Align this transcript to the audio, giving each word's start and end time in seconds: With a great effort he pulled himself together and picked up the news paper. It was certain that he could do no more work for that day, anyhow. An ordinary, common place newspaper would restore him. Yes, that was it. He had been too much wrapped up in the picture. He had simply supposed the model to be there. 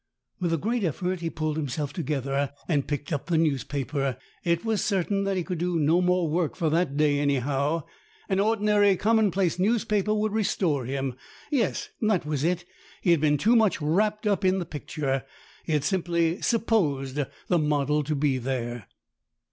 With 0.39 0.51
a 0.51 0.57
great 0.57 0.83
effort 0.83 1.19
he 1.19 1.29
pulled 1.29 1.57
himself 1.57 1.93
together 1.93 2.51
and 2.67 2.87
picked 2.87 3.13
up 3.13 3.27
the 3.27 3.37
news 3.37 3.63
paper. 3.63 4.17
It 4.43 4.65
was 4.65 4.83
certain 4.83 5.25
that 5.25 5.37
he 5.37 5.43
could 5.43 5.59
do 5.59 5.77
no 5.77 6.01
more 6.01 6.27
work 6.27 6.55
for 6.55 6.71
that 6.71 6.97
day, 6.97 7.19
anyhow. 7.19 7.83
An 8.27 8.39
ordinary, 8.39 8.97
common 8.97 9.29
place 9.29 9.59
newspaper 9.59 10.15
would 10.15 10.33
restore 10.33 10.85
him. 10.85 11.13
Yes, 11.51 11.89
that 12.01 12.25
was 12.25 12.43
it. 12.43 12.65
He 13.03 13.11
had 13.11 13.21
been 13.21 13.37
too 13.37 13.55
much 13.55 13.79
wrapped 13.79 14.25
up 14.25 14.43
in 14.43 14.57
the 14.57 14.65
picture. 14.65 15.23
He 15.65 15.73
had 15.73 15.83
simply 15.83 16.41
supposed 16.41 17.19
the 17.47 17.59
model 17.59 18.03
to 18.05 18.15
be 18.15 18.39
there. 18.39 18.87